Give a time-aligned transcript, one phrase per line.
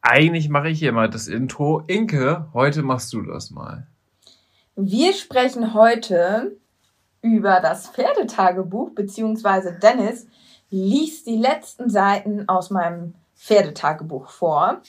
[0.00, 1.82] Eigentlich mache ich hier mal das Intro.
[1.86, 3.86] Inke, heute machst du das mal.
[4.76, 6.56] Wir sprechen heute
[7.20, 10.26] über das Pferdetagebuch, beziehungsweise Dennis
[10.70, 14.82] liest die letzten Seiten aus meinem Pferdetagebuch vor.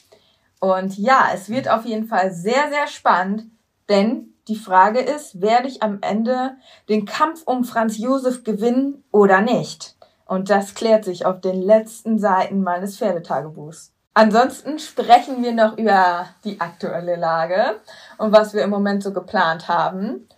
[0.60, 3.46] Und ja, es wird auf jeden Fall sehr, sehr spannend,
[3.88, 6.56] denn die Frage ist, werde ich am Ende
[6.88, 9.96] den Kampf um Franz Josef gewinnen oder nicht?
[10.26, 13.92] Und das klärt sich auf den letzten Seiten meines Pferdetagebuchs.
[14.12, 17.76] Ansonsten sprechen wir noch über die aktuelle Lage
[18.18, 20.28] und was wir im Moment so geplant haben.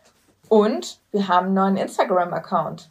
[0.48, 2.91] Und wir haben einen neuen Instagram-Account.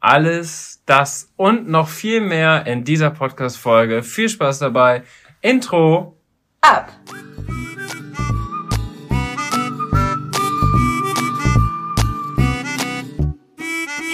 [0.00, 4.02] Alles das und noch viel mehr in dieser Podcast-Folge.
[4.02, 5.02] Viel Spaß dabei.
[5.42, 6.16] Intro.
[6.62, 6.90] Ab.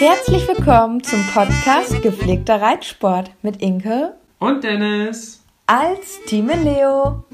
[0.00, 7.24] Herzlich willkommen zum Podcast Gepflegter Reitsport mit Inke und Dennis als Team Leo.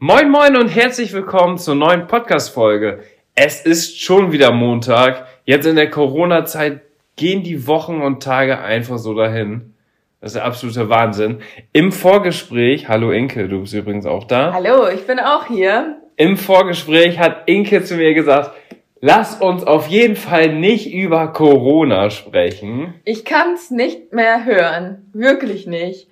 [0.00, 3.04] Moin moin und herzlich willkommen zur neuen Podcast-Folge.
[3.36, 5.28] Es ist schon wieder Montag.
[5.44, 6.80] Jetzt in der Corona-Zeit
[7.14, 9.74] gehen die Wochen und Tage einfach so dahin.
[10.20, 11.38] Das ist der absolute Wahnsinn.
[11.72, 14.52] Im Vorgespräch, hallo Inke, du bist übrigens auch da.
[14.54, 16.02] Hallo, ich bin auch hier.
[16.16, 18.50] Im Vorgespräch hat Inke zu mir gesagt,
[19.00, 22.94] Lass uns auf jeden Fall nicht über Corona sprechen.
[23.04, 25.10] Ich kann's nicht mehr hören.
[25.12, 26.08] Wirklich nicht.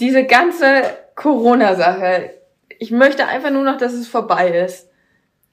[0.00, 0.82] Diese ganze
[1.14, 2.30] Corona-Sache.
[2.78, 4.88] Ich möchte einfach nur noch, dass es vorbei ist.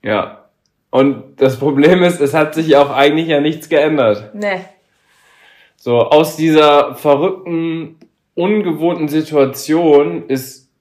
[0.02, 0.46] Ja.
[0.90, 4.34] Und das Problem ist, es hat sich auch eigentlich ja nichts geändert.
[4.34, 4.62] Nee.
[5.76, 7.98] So, aus dieser verrückten,
[8.36, 10.72] ungewohnten Situation ist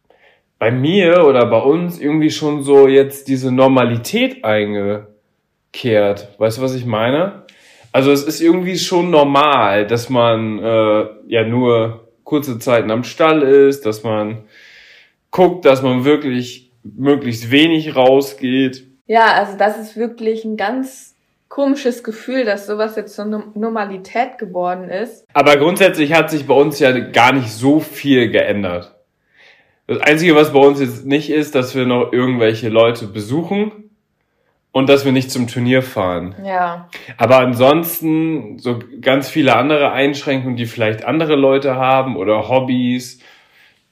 [0.59, 5.09] bei mir oder bei uns irgendwie schon so jetzt diese Normalität einge
[5.73, 6.29] kehrt.
[6.39, 7.45] Weißt du, was ich meine?
[7.93, 13.43] Also es ist irgendwie schon normal, dass man äh, ja nur kurze Zeiten am Stall
[13.43, 14.45] ist, dass man
[15.31, 18.85] guckt, dass man wirklich möglichst wenig rausgeht.
[19.07, 21.15] Ja, also das ist wirklich ein ganz
[21.49, 25.25] komisches Gefühl, dass sowas jetzt zur Normalität geworden ist.
[25.33, 28.95] Aber grundsätzlich hat sich bei uns ja gar nicht so viel geändert.
[29.87, 33.88] Das Einzige, was bei uns jetzt nicht ist, dass wir noch irgendwelche Leute besuchen
[34.79, 36.37] und dass wir nicht zum Turnier fahren.
[36.45, 36.89] Ja.
[37.17, 43.21] Aber ansonsten so ganz viele andere Einschränkungen, die vielleicht andere Leute haben oder Hobbys,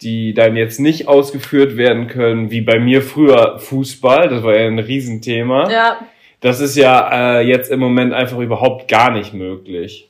[0.00, 4.66] die dann jetzt nicht ausgeführt werden können, wie bei mir früher Fußball, das war ja
[4.66, 5.68] ein Riesenthema.
[5.70, 5.98] Ja.
[6.40, 10.08] Das ist ja äh, jetzt im Moment einfach überhaupt gar nicht möglich.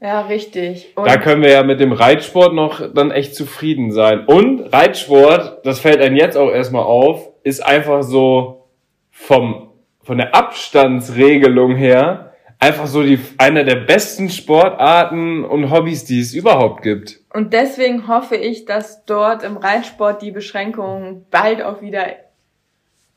[0.00, 0.92] Ja, richtig.
[0.96, 4.24] Und da können wir ja mit dem Reitsport noch dann echt zufrieden sein.
[4.24, 8.68] Und Reitsport, das fällt einem jetzt auch erstmal auf, ist einfach so
[9.10, 9.73] vom
[10.04, 12.34] von der Abstandsregelung her
[12.64, 17.20] einfach so die eine der besten Sportarten und Hobbys, die es überhaupt gibt.
[17.32, 22.06] Und deswegen hoffe ich, dass dort im Reitsport die Beschränkungen bald auch wieder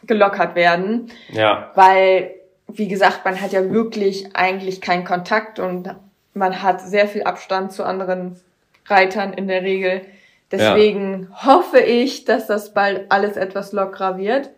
[0.05, 1.11] gelockert werden.
[1.31, 1.71] Ja.
[1.75, 2.31] Weil,
[2.67, 5.95] wie gesagt, man hat ja wirklich eigentlich keinen Kontakt und
[6.33, 8.39] man hat sehr viel Abstand zu anderen
[8.85, 10.01] Reitern in der Regel.
[10.51, 11.45] Deswegen ja.
[11.45, 14.49] hoffe ich, dass das bald alles etwas lockerer wird.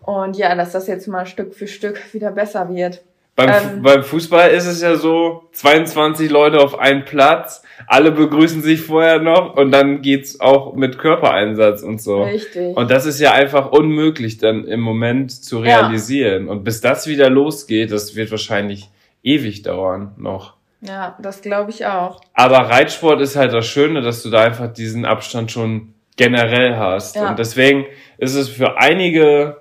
[0.00, 3.02] Und ja, dass das jetzt mal Stück für Stück wieder besser wird.
[3.36, 8.60] Beim, ähm, beim Fußball ist es ja so, 22 Leute auf einen Platz, alle begrüßen
[8.60, 12.24] sich vorher noch und dann geht's auch mit Körpereinsatz und so.
[12.24, 12.76] Richtig.
[12.76, 16.46] Und das ist ja einfach unmöglich dann im Moment zu realisieren.
[16.46, 16.52] Ja.
[16.52, 18.90] Und bis das wieder losgeht, das wird wahrscheinlich
[19.22, 20.54] ewig dauern noch.
[20.82, 22.20] Ja, das glaube ich auch.
[22.34, 27.16] Aber Reitsport ist halt das Schöne, dass du da einfach diesen Abstand schon generell hast.
[27.16, 27.30] Ja.
[27.30, 27.86] Und deswegen
[28.18, 29.59] ist es für einige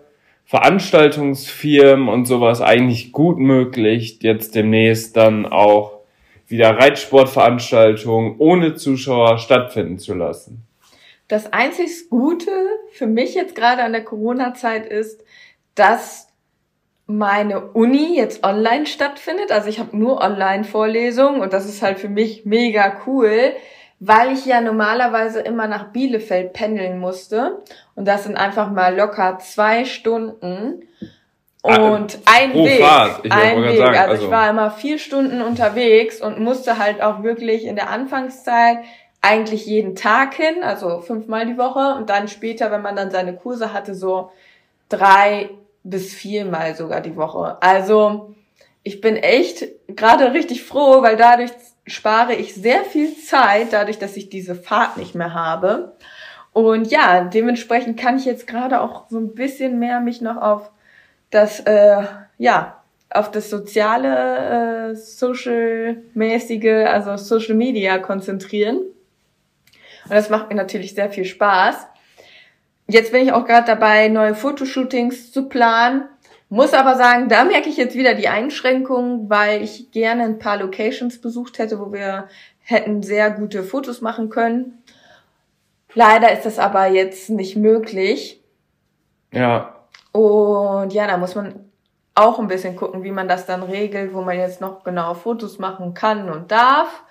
[0.50, 6.00] Veranstaltungsfirmen und sowas eigentlich gut möglich, jetzt demnächst dann auch
[6.48, 10.66] wieder Reitsportveranstaltungen ohne Zuschauer stattfinden zu lassen.
[11.28, 12.50] Das einzig Gute
[12.90, 15.24] für mich jetzt gerade an der Corona-Zeit ist,
[15.76, 16.30] dass
[17.06, 19.52] meine Uni jetzt online stattfindet.
[19.52, 23.54] Also ich habe nur Online-Vorlesungen und das ist halt für mich mega cool,
[24.00, 27.60] weil ich ja normalerweise immer nach Bielefeld pendeln musste.
[27.96, 30.88] Und das sind einfach mal locker zwei Stunden.
[31.62, 33.26] Und ein pro Weg, Fahrt.
[33.26, 33.78] Ich ein Weg.
[33.78, 37.76] Sagen, also, also ich war immer vier Stunden unterwegs und musste halt auch wirklich in
[37.76, 38.78] der Anfangszeit
[39.22, 43.36] eigentlich jeden Tag hin, also fünfmal die Woche und dann später, wenn man dann seine
[43.36, 44.32] Kurse hatte, so
[44.88, 45.50] drei
[45.84, 47.58] bis viermal sogar die Woche.
[47.62, 48.34] Also
[48.84, 51.52] ich bin echt gerade richtig froh, weil dadurch
[51.90, 55.96] spare ich sehr viel Zeit, dadurch, dass ich diese Fahrt nicht mehr habe.
[56.54, 60.72] Und ja, dementsprechend kann ich jetzt gerade auch so ein bisschen mehr mich noch auf
[61.30, 62.04] das, äh,
[62.38, 62.82] ja,
[63.12, 68.78] auf das soziale, äh, social-mäßige, also Social Media konzentrieren.
[68.78, 71.88] Und das macht mir natürlich sehr viel Spaß.
[72.88, 76.06] Jetzt bin ich auch gerade dabei, neue Fotoshootings zu planen.
[76.50, 80.58] Muss aber sagen, da merke ich jetzt wieder die Einschränkungen, weil ich gerne ein paar
[80.58, 82.28] Locations besucht hätte, wo wir
[82.64, 84.84] hätten sehr gute Fotos machen können.
[85.94, 88.42] Leider ist das aber jetzt nicht möglich.
[89.32, 89.76] Ja.
[90.12, 91.70] Und ja, da muss man
[92.16, 95.60] auch ein bisschen gucken, wie man das dann regelt, wo man jetzt noch genau Fotos
[95.60, 97.04] machen kann und darf.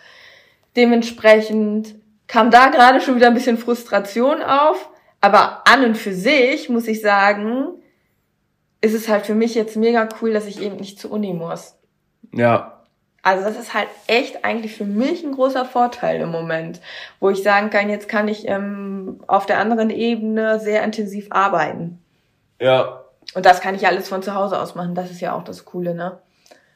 [0.76, 1.94] Dementsprechend
[2.26, 4.90] kam da gerade schon wieder ein bisschen Frustration auf.
[5.20, 7.82] Aber an und für sich muss ich sagen,
[8.80, 11.76] ist es halt für mich jetzt mega cool, dass ich eben nicht zur Uni muss.
[12.32, 12.74] Ja.
[13.22, 16.80] Also das ist halt echt eigentlich für mich ein großer Vorteil im Moment,
[17.20, 21.98] wo ich sagen kann, jetzt kann ich ähm, auf der anderen Ebene sehr intensiv arbeiten.
[22.60, 23.04] Ja.
[23.34, 24.94] Und das kann ich alles von zu Hause aus machen.
[24.94, 26.18] Das ist ja auch das Coole, ne?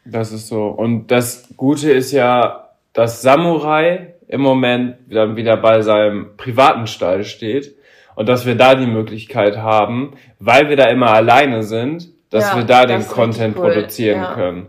[0.04, 0.66] Das ist so.
[0.66, 7.24] Und das Gute ist ja, dass Samurai im Moment dann wieder bei seinem privaten Stall
[7.24, 7.76] steht
[8.14, 12.56] und dass wir da die Möglichkeit haben, weil wir da immer alleine sind, dass ja,
[12.56, 13.72] wir da den Content cool.
[13.72, 14.34] produzieren ja.
[14.34, 14.66] können.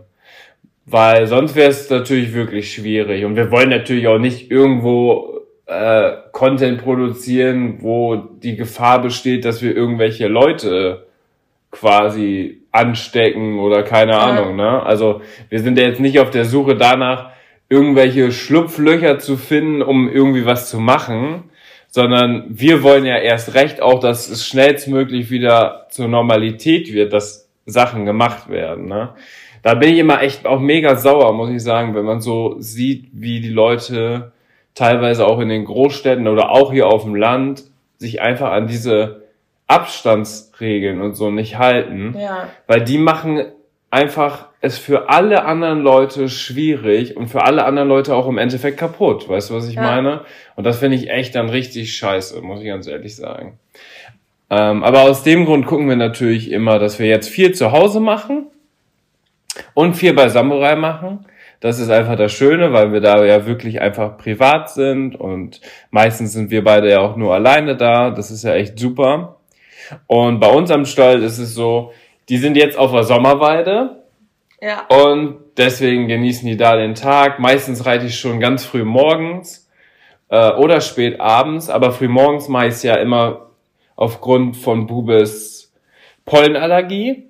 [0.86, 3.24] Weil sonst wäre es natürlich wirklich schwierig.
[3.24, 9.62] Und wir wollen natürlich auch nicht irgendwo äh, Content produzieren, wo die Gefahr besteht, dass
[9.62, 11.06] wir irgendwelche Leute
[11.70, 14.18] quasi anstecken oder keine ja.
[14.18, 14.56] Ahnung.
[14.56, 14.82] Ne?
[14.82, 17.30] Also wir sind ja jetzt nicht auf der Suche danach,
[17.68, 21.44] irgendwelche Schlupflöcher zu finden, um irgendwie was zu machen,
[21.94, 27.48] sondern wir wollen ja erst recht auch, dass es schnellstmöglich wieder zur Normalität wird, dass
[27.66, 28.86] Sachen gemacht werden.
[28.86, 29.10] Ne?
[29.62, 33.10] Da bin ich immer echt auch mega sauer, muss ich sagen, wenn man so sieht,
[33.12, 34.32] wie die Leute
[34.74, 37.62] teilweise auch in den Großstädten oder auch hier auf dem Land
[37.98, 39.22] sich einfach an diese
[39.68, 42.48] Abstandsregeln und so nicht halten, ja.
[42.66, 43.44] weil die machen
[43.92, 48.78] einfach es für alle anderen Leute schwierig und für alle anderen Leute auch im Endeffekt
[48.78, 49.28] kaputt.
[49.28, 49.82] Weißt du, was ich ja.
[49.82, 50.22] meine?
[50.56, 53.58] Und das finde ich echt dann richtig scheiße, muss ich ganz ehrlich sagen.
[54.48, 58.00] Ähm, aber aus dem Grund gucken wir natürlich immer, dass wir jetzt viel zu Hause
[58.00, 58.46] machen
[59.74, 61.26] und viel bei Samurai machen.
[61.60, 65.60] Das ist einfach das Schöne, weil wir da ja wirklich einfach privat sind und
[65.90, 68.10] meistens sind wir beide ja auch nur alleine da.
[68.10, 69.40] Das ist ja echt super.
[70.06, 71.92] Und bei uns am Stall ist es so,
[72.30, 74.03] die sind jetzt auf der Sommerweide.
[74.64, 74.86] Ja.
[74.86, 77.38] Und deswegen genießen die da den Tag.
[77.38, 79.68] Meistens reite ich schon ganz früh morgens
[80.30, 83.50] äh, oder spät abends, aber früh morgens mache ich es ja immer
[83.94, 85.74] aufgrund von Bubes
[86.24, 87.24] Pollenallergie,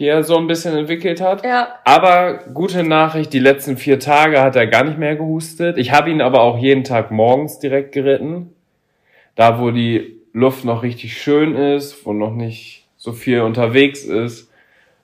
[0.00, 1.44] die er so ein bisschen entwickelt hat.
[1.44, 1.76] Ja.
[1.84, 5.78] Aber gute Nachricht, die letzten vier Tage hat er gar nicht mehr gehustet.
[5.78, 8.52] Ich habe ihn aber auch jeden Tag morgens direkt geritten.
[9.36, 14.47] Da, wo die Luft noch richtig schön ist, wo noch nicht so viel unterwegs ist,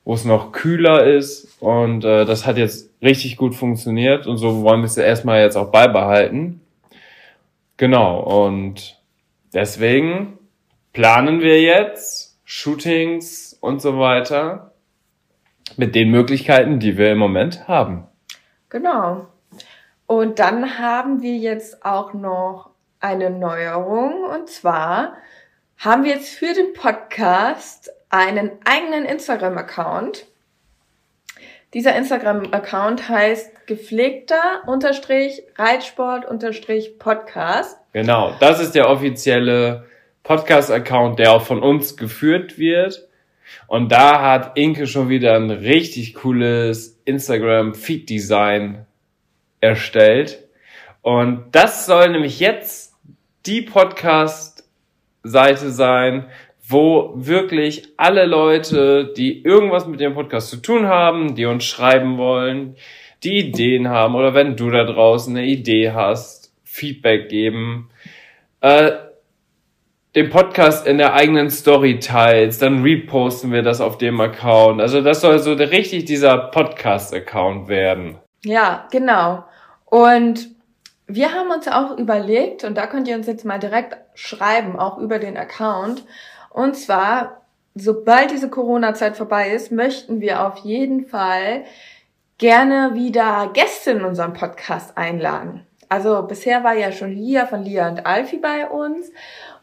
[0.04, 1.56] wo es noch kühler ist.
[1.60, 5.56] Und äh, das hat jetzt richtig gut funktioniert und so wollen wir es erstmal jetzt
[5.56, 6.60] auch beibehalten.
[7.76, 9.00] Genau, und
[9.52, 10.38] deswegen
[10.92, 14.72] planen wir jetzt Shootings und so weiter
[15.76, 18.06] mit den Möglichkeiten, die wir im Moment haben.
[18.68, 19.26] Genau.
[20.06, 25.14] Und dann haben wir jetzt auch noch eine Neuerung und zwar
[25.78, 30.26] haben wir jetzt für den Podcast einen eigenen Instagram-Account.
[31.74, 37.76] Dieser Instagram-Account heißt gepflegter unterstrich Reitsport unterstrich Podcast.
[37.92, 39.88] Genau, das ist der offizielle
[40.22, 43.08] Podcast-Account, der auch von uns geführt wird.
[43.66, 48.86] Und da hat Inke schon wieder ein richtig cooles Instagram-Feed-Design
[49.60, 50.46] erstellt.
[51.02, 52.94] Und das soll nämlich jetzt
[53.44, 54.54] die Podcast
[55.24, 56.26] Seite sein,
[56.66, 62.16] wo wirklich alle Leute, die irgendwas mit dem Podcast zu tun haben, die uns schreiben
[62.16, 62.76] wollen,
[63.22, 67.90] die Ideen haben oder wenn du da draußen eine Idee hast, Feedback geben,
[68.60, 68.92] äh,
[70.14, 74.80] den Podcast in der eigenen Story teilst, dann reposten wir das auf dem Account.
[74.80, 78.18] Also das soll so richtig dieser Podcast-Account werden.
[78.44, 79.44] Ja, genau.
[79.86, 80.48] Und
[81.06, 84.98] wir haben uns auch überlegt, und da könnt ihr uns jetzt mal direkt schreiben, auch
[84.98, 86.04] über den Account.
[86.54, 87.44] Und zwar
[87.74, 91.64] sobald diese Corona-Zeit vorbei ist, möchten wir auf jeden Fall
[92.38, 95.66] gerne wieder Gäste in unserem Podcast einladen.
[95.88, 99.10] Also bisher war ja schon Lia von Lia und Alfie bei uns.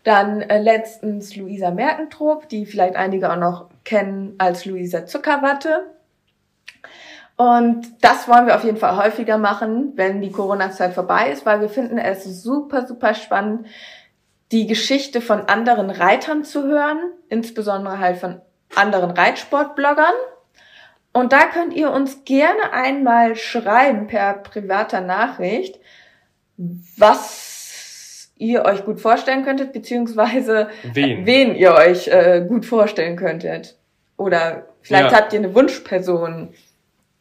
[0.04, 5.86] Dann äh, letztens Luisa Merkentrup, die vielleicht einige auch noch kennen als Luisa Zuckerwatte.
[7.38, 11.62] Und das wollen wir auf jeden Fall häufiger machen, wenn die Corona-Zeit vorbei ist, weil
[11.62, 13.66] wir finden es super, super spannend,
[14.52, 18.42] die Geschichte von anderen Reitern zu hören, insbesondere halt von
[18.76, 20.14] anderen Reitsportbloggern.
[21.14, 25.80] Und da könnt ihr uns gerne einmal schreiben per privater Nachricht,
[26.98, 33.78] was ihr euch gut vorstellen könntet, beziehungsweise wen, wen ihr euch äh, gut vorstellen könntet.
[34.18, 35.18] Oder vielleicht ja.
[35.18, 36.50] habt ihr eine Wunschperson.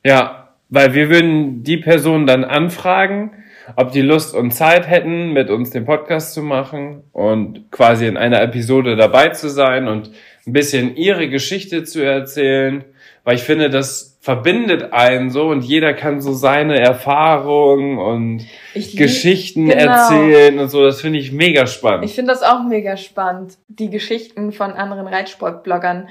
[0.04, 3.39] Ja, weil wir würden die Person dann anfragen,
[3.76, 8.16] ob die Lust und Zeit hätten, mit uns den Podcast zu machen und quasi in
[8.16, 10.10] einer Episode dabei zu sein und
[10.46, 12.84] ein bisschen ihre Geschichte zu erzählen,
[13.24, 18.96] weil ich finde, das verbindet einen so und jeder kann so seine Erfahrungen und ich
[18.96, 19.92] Geschichten genau.
[19.92, 20.84] erzählen und so.
[20.84, 22.04] Das finde ich mega spannend.
[22.04, 26.08] Ich finde das auch mega spannend, die Geschichten von anderen Reitsportbloggern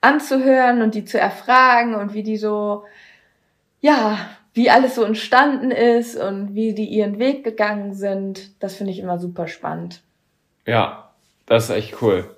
[0.00, 2.84] anzuhören und die zu erfragen und wie die so,
[3.80, 4.18] ja,
[4.52, 8.60] wie alles so entstanden ist und wie die ihren Weg gegangen sind.
[8.60, 10.02] Das finde ich immer super spannend.
[10.66, 11.10] Ja,
[11.46, 12.28] das ist echt cool.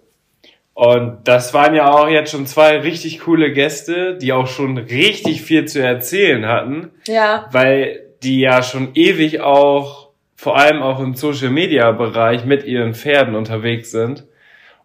[0.75, 5.43] Und das waren ja auch jetzt schon zwei richtig coole Gäste, die auch schon richtig
[5.43, 6.91] viel zu erzählen hatten.
[7.07, 7.49] Ja.
[7.53, 12.95] Weil die ja schon ewig auch, vor allem auch im Social Media Bereich mit ihren
[12.95, 14.25] Pferden unterwegs sind.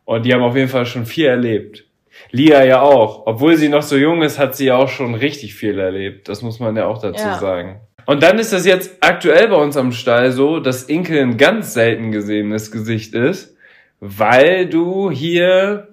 [0.06, 1.87] Und die haben auf jeden Fall schon viel erlebt.
[2.32, 3.26] Lia ja auch.
[3.26, 6.30] Obwohl sie noch so jung ist, hat sie ja auch schon richtig viel erlebt.
[6.30, 7.40] Das muss man ja auch dazu ja.
[7.40, 7.82] sagen.
[8.06, 11.74] Und dann ist das jetzt aktuell bei uns am Stall so, dass Inke ein ganz
[11.74, 13.58] selten gesehenes Gesicht ist
[14.00, 15.90] weil du hier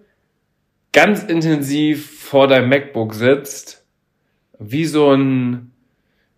[0.93, 3.85] ganz intensiv vor deinem MacBook sitzt,
[4.59, 5.73] wie so ein,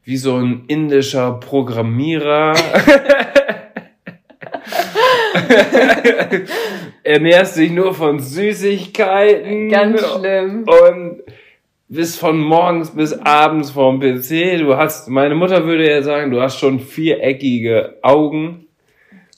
[0.04, 2.54] wie so ein indischer Programmierer.
[7.06, 9.68] Ernährst dich nur von Süßigkeiten.
[9.68, 10.64] Ganz schlimm.
[10.64, 11.22] Und
[11.88, 14.58] bist von morgens bis abends vorm PC.
[14.58, 18.66] Du hast, meine Mutter würde ja sagen, du hast schon viereckige Augen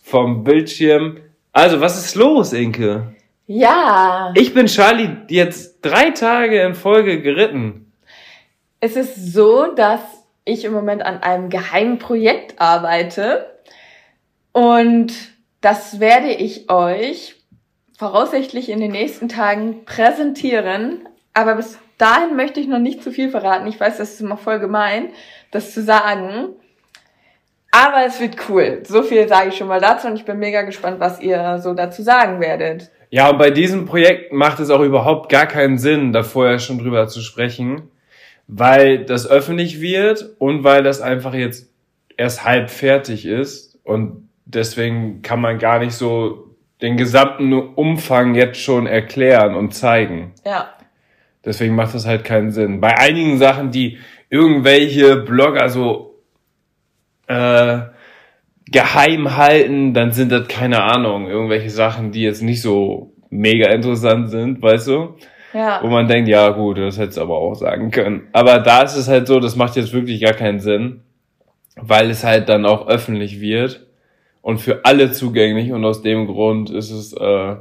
[0.03, 1.19] vom Bildschirm.
[1.53, 3.15] Also, was ist los, Inke?
[3.47, 4.33] Ja.
[4.35, 7.93] Ich bin Charlie jetzt drei Tage in Folge geritten.
[8.81, 10.01] Es ist so, dass
[10.47, 13.47] ich im Moment an einem geheimen Projekt arbeite.
[14.53, 15.13] Und
[15.61, 17.38] das werde ich euch
[17.99, 21.01] voraussichtlich in den nächsten Tagen präsentieren.
[21.35, 23.67] Aber bis dahin möchte ich noch nicht zu viel verraten.
[23.67, 25.09] Ich weiß, das ist immer voll gemein,
[25.51, 26.51] das zu sagen.
[27.73, 28.83] Aber es wird cool.
[28.87, 31.75] So viel sage ich schon mal dazu und ich bin mega gespannt, was ihr so
[31.75, 32.91] dazu sagen werdet.
[33.11, 36.79] Ja, und bei diesem Projekt macht es auch überhaupt gar keinen Sinn, da vorher schon
[36.79, 37.91] drüber zu sprechen,
[38.47, 41.71] weil das öffentlich wird und weil das einfach jetzt
[42.17, 46.48] erst halb fertig ist und deswegen kann man gar nicht so
[46.81, 50.33] den gesamten Umfang jetzt schon erklären und zeigen.
[50.47, 50.71] Ja.
[51.45, 52.81] Deswegen macht das halt keinen Sinn.
[52.81, 53.99] Bei einigen Sachen, die
[54.31, 56.23] irgendwelche Blogger so
[57.27, 57.79] äh,
[58.67, 64.31] geheim halten, dann sind das keine Ahnung, irgendwelche Sachen, die jetzt nicht so mega interessant
[64.31, 65.17] sind, weißt du?
[65.55, 65.81] Ja.
[65.83, 68.29] Wo man denkt, ja gut, das hättest du aber auch sagen können.
[68.33, 71.01] Aber da ist es halt so, das macht jetzt wirklich gar keinen Sinn,
[71.77, 73.88] weil es halt dann auch öffentlich wird
[74.43, 77.57] und für alle zugänglich und aus dem Grund ist es äh,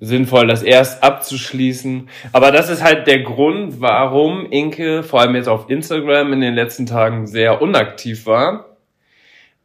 [0.00, 2.08] sinnvoll, das erst abzuschließen.
[2.32, 6.54] Aber das ist halt der Grund, warum Inke vor allem jetzt auf Instagram in den
[6.54, 8.76] letzten Tagen sehr unaktiv war,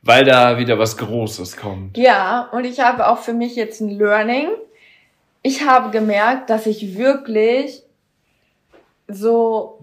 [0.01, 1.97] weil da wieder was Großes kommt.
[1.97, 4.47] Ja, und ich habe auch für mich jetzt ein Learning.
[5.41, 7.83] Ich habe gemerkt, dass ich wirklich
[9.07, 9.79] so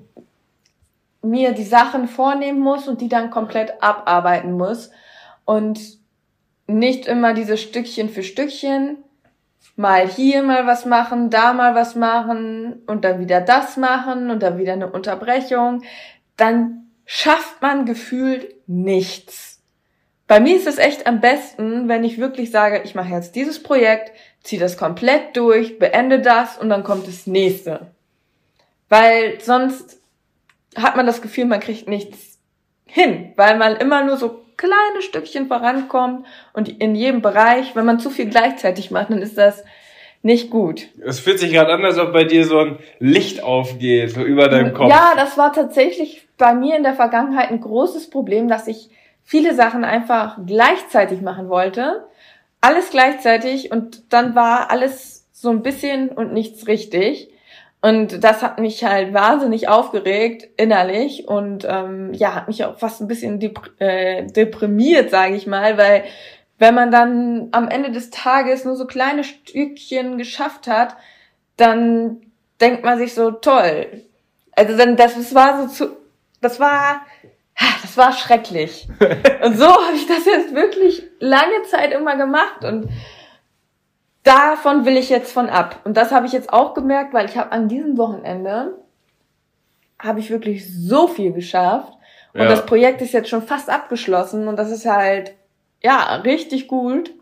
[1.22, 4.90] mir die Sachen vornehmen muss und die dann komplett abarbeiten muss
[5.44, 5.95] und
[6.66, 8.98] nicht immer diese Stückchen für Stückchen
[9.76, 14.42] mal hier mal was machen, da mal was machen und dann wieder das machen und
[14.42, 15.82] dann wieder eine Unterbrechung,
[16.36, 19.62] dann schafft man gefühlt nichts.
[20.26, 23.62] Bei mir ist es echt am besten, wenn ich wirklich sage, ich mache jetzt dieses
[23.62, 27.92] Projekt, ziehe das komplett durch, beende das und dann kommt das nächste.
[28.88, 30.00] Weil sonst
[30.74, 32.38] hat man das Gefühl, man kriegt nichts
[32.86, 38.00] hin, weil man immer nur so kleine Stückchen vorankommt und in jedem Bereich, wenn man
[38.00, 39.64] zu viel gleichzeitig macht, dann ist das
[40.22, 40.88] nicht gut.
[41.04, 44.48] Es fühlt sich gerade an, als ob bei dir so ein Licht aufgeht, so über
[44.48, 44.90] deinem Kopf.
[44.90, 48.90] Ja, das war tatsächlich bei mir in der Vergangenheit ein großes Problem, dass ich
[49.22, 52.08] viele Sachen einfach gleichzeitig machen wollte.
[52.60, 57.30] Alles gleichzeitig und dann war alles so ein bisschen und nichts richtig.
[57.82, 63.00] Und das hat mich halt wahnsinnig aufgeregt innerlich und ähm, ja, hat mich auch fast
[63.00, 66.04] ein bisschen dep äh, deprimiert, sage ich mal, weil
[66.58, 70.96] wenn man dann am Ende des Tages nur so kleine Stückchen geschafft hat,
[71.56, 72.22] dann
[72.60, 74.04] denkt man sich so toll.
[74.52, 75.96] Also dann das, das war so zu,
[76.40, 77.02] das war
[77.82, 78.88] das war schrecklich.
[79.42, 82.88] und so habe ich das jetzt wirklich lange Zeit immer gemacht und
[84.26, 85.80] davon will ich jetzt von ab.
[85.84, 88.74] Und das habe ich jetzt auch gemerkt, weil ich habe an diesem Wochenende
[89.98, 91.92] habe ich wirklich so viel geschafft
[92.34, 92.48] und ja.
[92.48, 95.32] das Projekt ist jetzt schon fast abgeschlossen und das ist halt
[95.82, 97.12] ja richtig gut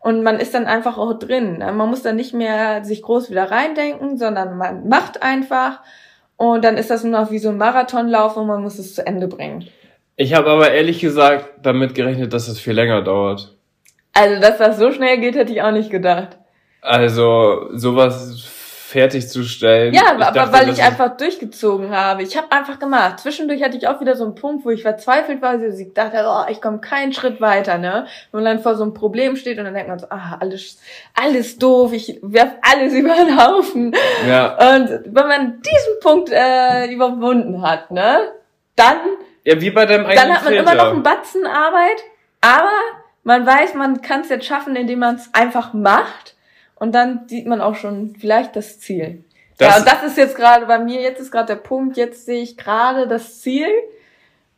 [0.00, 1.58] und man ist dann einfach auch drin.
[1.58, 5.80] Man muss dann nicht mehr sich groß wieder reindenken, sondern man macht einfach
[6.36, 9.06] und dann ist das nur noch wie so ein Marathonlauf und man muss es zu
[9.06, 9.68] Ende bringen.
[10.16, 13.54] Ich habe aber ehrlich gesagt damit gerechnet, dass es viel länger dauert.
[14.14, 16.38] Also, dass das so schnell geht, hätte ich auch nicht gedacht.
[16.86, 18.46] Also, sowas
[18.86, 19.92] fertigzustellen.
[19.92, 22.22] Ja, aber dachte, weil ich einfach durchgezogen habe.
[22.22, 23.18] Ich habe einfach gemacht.
[23.18, 25.60] Zwischendurch hatte ich auch wieder so einen Punkt, wo ich verzweifelt war.
[25.60, 28.06] Ich dachte, oh, ich komme keinen Schritt weiter, ne?
[28.30, 30.80] Und dann vor so einem Problem steht und dann denkt man so, ah, alles,
[31.14, 33.92] alles doof, ich werf alles über den Haufen.
[34.28, 34.52] Ja.
[34.52, 38.32] Und wenn man diesen Punkt äh, überwunden hat, ne,
[38.76, 38.98] dann.
[39.42, 40.72] Ja, wie bei deinem eigenen Dann hat man Filter.
[40.72, 42.04] immer noch einen Batzen Arbeit,
[42.40, 42.70] aber
[43.24, 46.35] man weiß, man kann es jetzt schaffen, indem man es einfach macht
[46.76, 49.24] und dann sieht man auch schon vielleicht das Ziel.
[49.58, 52.26] Das ja, und das ist jetzt gerade bei mir, jetzt ist gerade der Punkt, jetzt
[52.26, 53.68] sehe ich gerade das Ziel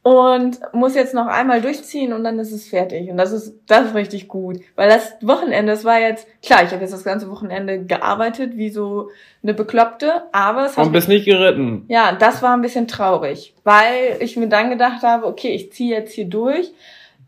[0.02, 3.10] und muss jetzt noch einmal durchziehen und dann ist es fertig.
[3.10, 4.60] Und das ist, das ist richtig gut.
[4.74, 8.70] Weil das Wochenende, das war jetzt, klar, ich habe jetzt das ganze Wochenende gearbeitet, wie
[8.70, 9.10] so
[9.42, 10.86] eine Bekloppte, aber es hat.
[10.86, 11.84] Und bist nicht geritten.
[11.88, 15.94] Ja, das war ein bisschen traurig, weil ich mir dann gedacht habe, okay, ich ziehe
[15.94, 16.72] jetzt hier durch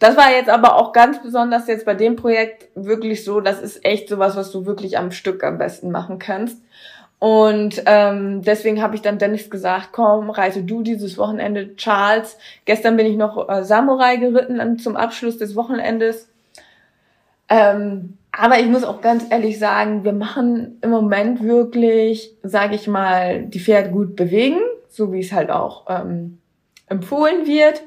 [0.00, 3.84] das war jetzt aber auch ganz besonders jetzt bei dem Projekt wirklich so, das ist
[3.84, 6.58] echt sowas, was du wirklich am Stück am besten machen kannst.
[7.18, 12.38] Und ähm, deswegen habe ich dann Dennis gesagt, komm, reite du dieses Wochenende Charles.
[12.64, 16.30] Gestern bin ich noch äh, Samurai geritten zum Abschluss des Wochenendes.
[17.50, 22.88] Ähm, aber ich muss auch ganz ehrlich sagen, wir machen im Moment wirklich, sage ich
[22.88, 26.38] mal, die Pferde gut bewegen, so wie es halt auch ähm,
[26.86, 27.82] empfohlen wird.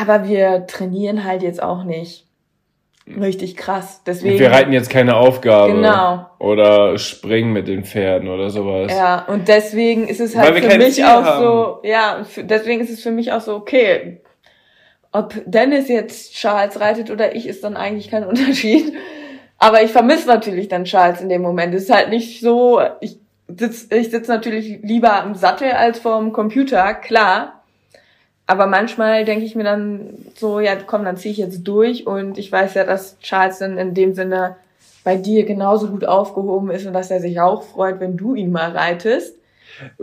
[0.00, 2.26] Aber wir trainieren halt jetzt auch nicht
[3.06, 4.02] richtig krass.
[4.06, 4.38] Deswegen.
[4.38, 5.72] Wir reiten jetzt keine Aufgabe.
[5.72, 6.26] Genau.
[6.38, 8.90] Oder springen mit den Pferden oder sowas.
[8.92, 11.44] Ja, und deswegen ist es halt für mich Ziel auch haben.
[11.44, 14.22] so, ja, deswegen ist es für mich auch so, okay,
[15.12, 18.94] ob Dennis jetzt Charles reitet oder ich, ist dann eigentlich kein Unterschied.
[19.58, 21.74] Aber ich vermisse natürlich dann Charles in dem Moment.
[21.74, 26.32] Es ist halt nicht so, ich sitze ich sitz natürlich lieber im Sattel als vorm
[26.32, 27.63] Computer, klar.
[28.46, 32.36] Aber manchmal denke ich mir dann so, ja, komm, dann ziehe ich jetzt durch und
[32.36, 34.56] ich weiß ja, dass Charles dann in dem Sinne
[35.02, 38.52] bei dir genauso gut aufgehoben ist und dass er sich auch freut, wenn du ihn
[38.52, 39.36] mal reitest.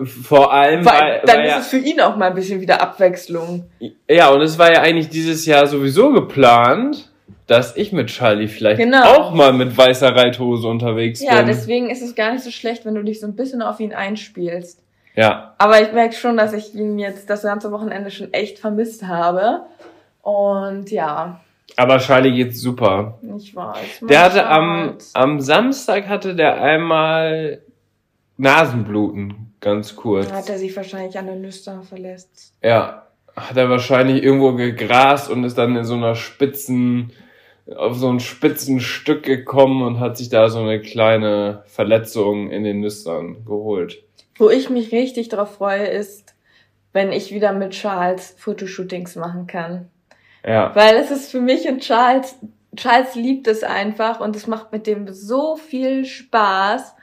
[0.03, 2.61] Vor allem, weil, weil dann weil ist ja, es für ihn auch mal ein bisschen
[2.61, 3.69] wieder Abwechslung.
[4.09, 7.09] Ja, und es war ja eigentlich dieses Jahr sowieso geplant,
[7.47, 9.03] dass ich mit Charlie vielleicht genau.
[9.03, 11.37] auch mal mit weißer Reithose unterwegs ja, bin.
[11.39, 13.79] Ja, deswegen ist es gar nicht so schlecht, wenn du dich so ein bisschen auf
[13.79, 14.80] ihn einspielst.
[15.15, 15.55] Ja.
[15.57, 19.65] Aber ich merke schon, dass ich ihn jetzt das ganze Wochenende schon echt vermisst habe.
[20.21, 21.41] Und ja.
[21.77, 23.19] Aber Charlie geht's super.
[23.37, 24.01] Ich weiß.
[24.01, 27.61] Der hatte am, am Samstag hatte der einmal
[28.37, 30.31] Nasenbluten, ganz kurz.
[30.31, 32.55] Hat er sich wahrscheinlich an den Nüstern verletzt.
[32.61, 33.07] Ja.
[33.35, 37.13] Hat er wahrscheinlich irgendwo gegrast und ist dann in so einer spitzen,
[37.73, 42.63] auf so ein spitzen Stück gekommen und hat sich da so eine kleine Verletzung in
[42.63, 44.03] den Nüstern geholt.
[44.37, 46.35] Wo ich mich richtig drauf freue, ist,
[46.93, 49.89] wenn ich wieder mit Charles Fotoshootings machen kann.
[50.45, 50.75] Ja.
[50.75, 52.35] Weil es ist für mich und Charles,
[52.75, 56.95] Charles liebt es einfach und es macht mit dem so viel Spaß.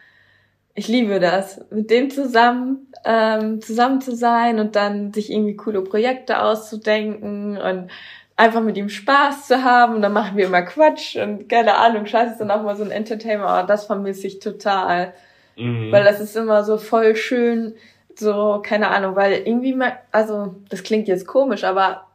[0.75, 5.83] Ich liebe das, mit dem zusammen ähm, zusammen zu sein und dann sich irgendwie coole
[5.83, 7.91] Projekte auszudenken und
[8.37, 9.97] einfach mit ihm Spaß zu haben.
[9.97, 12.85] Und dann machen wir immer Quatsch und keine Ahnung, Scheiße ist dann auch mal so
[12.85, 15.15] ein Entertainment, aber das vermisse ich total.
[15.59, 15.93] Mhm.
[15.93, 17.75] Weil das ist immer so voll schön,
[18.15, 19.77] so, keine Ahnung, weil irgendwie,
[20.13, 22.07] also, das klingt jetzt komisch, aber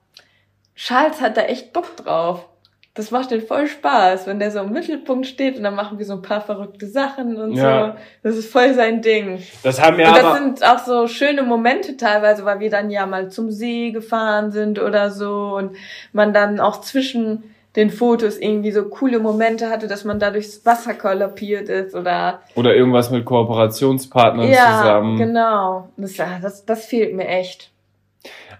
[0.75, 2.47] Charles hat da echt Bock drauf.
[2.95, 6.05] Das macht den voll Spaß, wenn der so im Mittelpunkt steht und dann machen wir
[6.05, 7.87] so ein paar verrückte Sachen und ja.
[7.87, 7.93] so.
[8.21, 9.41] Das ist voll sein Ding.
[9.63, 13.07] Das haben wir Und das sind auch so schöne Momente teilweise, weil wir dann ja
[13.07, 15.75] mal zum See gefahren sind oder so und
[16.11, 20.65] man dann auch zwischen den Fotos irgendwie so coole Momente hatte, dass man da durchs
[20.65, 22.41] Wasser kollabiert ist oder.
[22.55, 25.17] Oder irgendwas mit Kooperationspartnern ja, zusammen.
[25.17, 25.89] Ja, genau.
[25.97, 27.71] Das, das, das fehlt mir echt.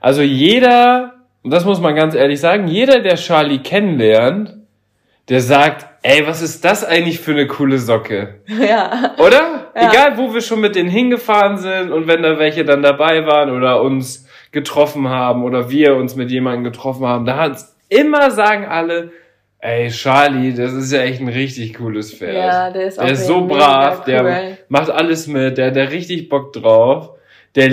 [0.02, 4.58] Also jeder, und das muss man ganz ehrlich sagen, jeder, der Charlie kennenlernt,
[5.30, 8.42] der sagt, ey, was ist das eigentlich für eine coole Socke?
[8.48, 9.16] Ja.
[9.20, 9.72] Oder?
[9.76, 9.90] Ja.
[9.90, 13.52] Egal, wo wir schon mit denen hingefahren sind und wenn da welche dann dabei waren
[13.52, 18.66] oder uns getroffen haben oder wir uns mit jemandem getroffen haben, da hat's immer sagen
[18.66, 19.12] alle,
[19.60, 22.36] ey, Charlie, das ist ja echt ein richtig cooles Pferd.
[22.36, 24.06] Ja, der ist auch Der ist so brav, cool.
[24.06, 27.12] der macht alles mit, der hat der richtig Bock drauf.
[27.56, 27.70] Der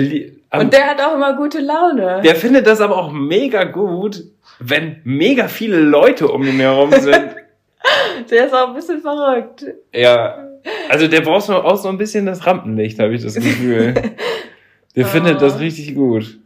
[0.53, 2.21] und der hat auch immer gute Laune.
[2.23, 4.23] Der findet das aber auch mega gut,
[4.59, 7.35] wenn mega viele Leute um ihn herum sind.
[8.29, 9.65] der ist auch ein bisschen verrückt.
[9.93, 10.47] Ja.
[10.89, 13.93] Also der braucht so auch so ein bisschen das Rampenlicht, habe ich das Gefühl.
[14.95, 15.07] der oh.
[15.07, 16.37] findet das richtig gut.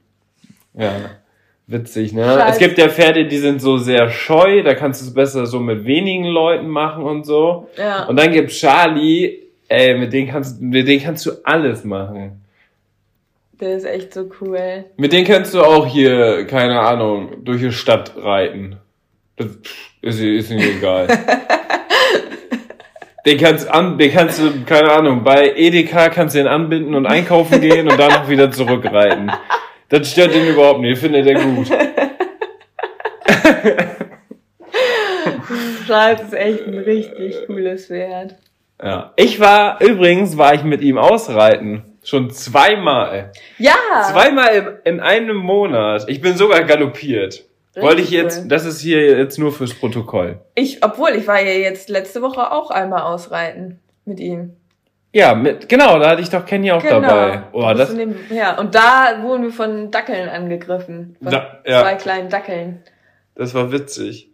[0.74, 0.94] Ja.
[1.68, 2.24] Witzig, ne?
[2.24, 2.52] Scheiße.
[2.52, 5.60] Es gibt ja Pferde, die sind so sehr scheu, da kannst du es besser so
[5.60, 7.70] mit wenigen Leuten machen und so.
[7.76, 8.06] Ja.
[8.06, 12.44] Und dann gibt Charlie, ey, mit dem kannst, mit dem kannst du alles machen.
[13.60, 14.86] Der ist echt so cool.
[14.98, 18.78] Mit dem kannst du auch hier, keine Ahnung, durch die Stadt reiten.
[19.38, 19.48] Das
[20.02, 21.08] ist, ist mir egal.
[23.26, 27.08] den kannst an, den kannst du, keine Ahnung, bei Edeka kannst du den anbinden und
[27.08, 29.32] einkaufen gehen und dann noch wieder zurückreiten.
[29.90, 31.68] Das stört ihn überhaupt nicht, findet er gut.
[35.88, 38.36] Scheiße, ist echt ein richtig cooles Pferd.
[38.82, 39.14] Ja.
[39.16, 41.84] Ich war, übrigens war ich mit ihm ausreiten.
[42.04, 43.32] Schon zweimal.
[43.58, 43.76] Ja.
[44.12, 46.06] Zweimal im, in einem Monat.
[46.08, 47.46] Ich bin sogar galoppiert.
[47.76, 50.40] Richtig Wollte ich jetzt, das ist hier jetzt nur fürs Protokoll.
[50.56, 54.56] Ich, obwohl, ich war ja jetzt letzte Woche auch einmal ausreiten mit ihm.
[55.16, 57.00] Ja, mit, genau, da hatte ich doch Kenny auch genau.
[57.00, 57.44] dabei.
[57.54, 61.16] Oh, das, dem, ja, und da wurden wir von Dackeln angegriffen.
[61.24, 61.84] Von da, ja.
[61.84, 62.84] zwei kleinen Dackeln.
[63.34, 64.30] Das war witzig.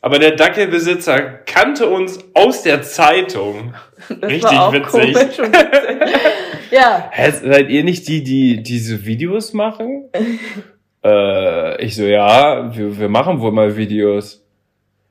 [0.00, 3.74] Aber der Dackelbesitzer kannte uns aus der Zeitung.
[4.20, 5.14] Das Richtig war auch witzig.
[5.14, 5.46] Witzig.
[6.70, 7.08] ja.
[7.10, 10.10] Hä, seid ihr nicht die, die diese Videos machen?
[11.04, 14.43] äh, ich so, ja, wir, wir machen wohl mal Videos.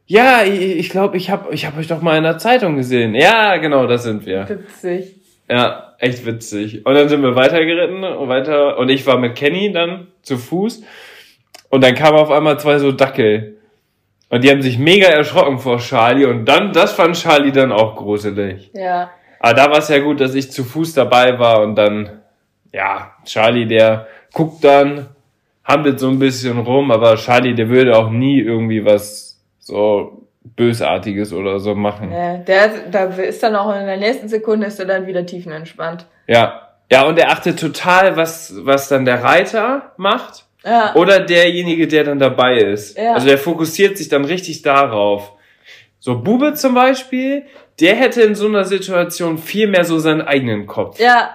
[0.05, 3.15] Ja, ich, glaube, ich habe ich hab euch doch mal in der Zeitung gesehen.
[3.15, 4.47] Ja, genau, das sind wir.
[4.49, 5.15] Witzig.
[5.49, 6.85] Ja, echt witzig.
[6.85, 8.77] Und dann sind wir weitergeritten und weiter.
[8.77, 10.83] Und ich war mit Kenny dann zu Fuß.
[11.69, 13.57] Und dann kamen auf einmal zwei so Dackel.
[14.29, 17.95] Und die haben sich mega erschrocken vor Charlie und dann, das fand Charlie dann auch
[17.95, 18.71] gruselig.
[18.73, 19.11] Ja.
[19.39, 22.21] Aber da war es ja gut, dass ich zu Fuß dabei war und dann,
[22.71, 25.07] ja, Charlie, der guckt dann,
[25.63, 29.32] handelt so ein bisschen rum, aber Charlie, der würde auch nie irgendwie was
[29.63, 32.11] so Bösartiges oder so machen.
[32.11, 36.05] Ja, der, da ist dann auch in der nächsten Sekunde ist er dann wieder tiefenentspannt.
[36.27, 36.69] Ja.
[36.91, 40.45] Ja, und er achtet total, was, was dann der Reiter macht.
[40.65, 40.93] Ja.
[40.95, 42.97] Oder derjenige, der dann dabei ist.
[42.97, 43.13] Ja.
[43.13, 45.31] Also der fokussiert sich dann richtig darauf.
[45.99, 47.45] So Bube zum Beispiel,
[47.79, 50.99] der hätte in so einer Situation viel mehr so seinen eigenen Kopf.
[50.99, 51.31] Ja.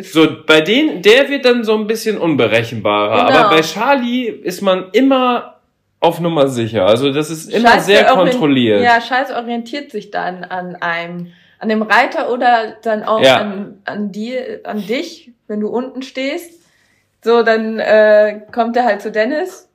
[0.00, 3.26] So, bei denen, der wird dann so ein bisschen unberechenbarer.
[3.26, 3.38] Genau.
[3.38, 5.57] Aber bei Charlie ist man immer
[6.00, 6.86] auf Nummer sicher.
[6.86, 8.82] Also das ist immer Scheiß sehr kontrolliert.
[8.82, 13.38] Ja, Scheiß orientiert sich dann an einem, an dem Reiter oder dann auch ja.
[13.38, 16.62] an, an dir, an dich, wenn du unten stehst.
[17.24, 19.68] So, dann äh, kommt er halt zu Dennis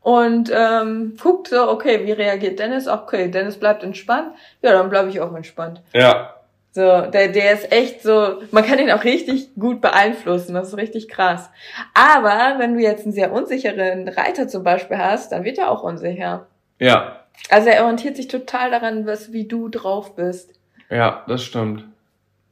[0.00, 2.86] und ähm, guckt so, okay, wie reagiert Dennis?
[2.86, 4.34] Okay, Dennis bleibt entspannt.
[4.62, 5.82] Ja, dann bleibe ich auch entspannt.
[5.92, 6.35] Ja.
[6.76, 10.76] So, der, der ist echt so, man kann ihn auch richtig gut beeinflussen, das ist
[10.76, 11.48] richtig krass.
[11.94, 15.82] Aber wenn du jetzt einen sehr unsicheren Reiter zum Beispiel hast, dann wird er auch
[15.82, 16.48] unsicher.
[16.78, 17.20] Ja.
[17.48, 20.52] Also er orientiert sich total daran, was, wie du drauf bist.
[20.90, 21.84] Ja, das stimmt.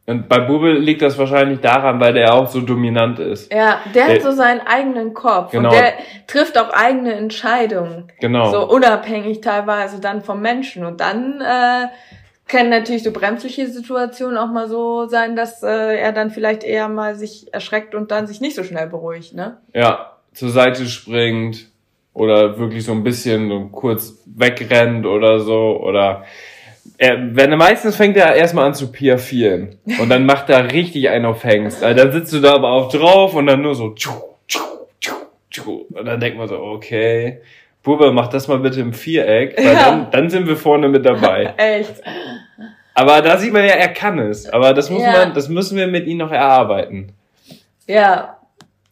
[0.07, 3.53] Und bei Bubel liegt das wahrscheinlich daran, weil der auch so dominant ist.
[3.53, 5.69] Ja, der, der hat so seinen eigenen Kopf genau.
[5.69, 5.93] und der
[6.27, 8.11] trifft auch eigene Entscheidungen.
[8.21, 8.51] Genau.
[8.51, 10.87] So unabhängig teilweise dann vom Menschen.
[10.87, 11.89] Und dann äh,
[12.47, 16.89] können natürlich so bremsliche Situationen auch mal so sein, dass äh, er dann vielleicht eher
[16.89, 19.59] mal sich erschreckt und dann sich nicht so schnell beruhigt, ne?
[19.73, 21.69] Ja, zur Seite springt
[22.13, 26.25] oder wirklich so ein bisschen so kurz wegrennt oder so oder
[26.99, 31.09] er, wenn er meistens fängt er erstmal an zu piafieren und dann macht er richtig
[31.09, 31.83] einen auf Hengst.
[31.83, 34.13] Also dann sitzt du da aber auch drauf und dann nur so tschu,
[34.47, 34.61] tschu,
[35.01, 35.15] tschu,
[35.51, 35.87] tschu.
[35.93, 37.41] und dann denkt man so, okay,
[37.83, 39.91] Bube, mach das mal bitte im Viereck, weil ja.
[39.91, 41.53] dann, dann sind wir vorne mit dabei.
[41.59, 42.03] Echt.
[42.95, 44.49] Aber da sieht man ja, er kann es.
[44.49, 45.13] Aber das muss ja.
[45.13, 47.13] man, das müssen wir mit ihm noch erarbeiten.
[47.87, 48.39] Ja.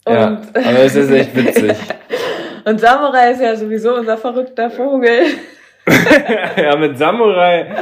[0.05, 1.77] Und ja, aber es ist echt witzig.
[2.65, 5.27] und Samurai ist ja sowieso unser verrückter Vogel.
[6.57, 7.77] ja, mit Samurai,